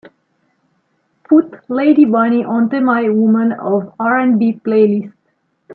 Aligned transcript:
Put 1.29 1.69
lady 1.69 2.05
bunny 2.05 2.43
onto 2.43 2.79
my 2.79 3.07
Women 3.09 3.51
of 3.51 3.93
R&B 3.99 4.59
playlist. 4.65 5.13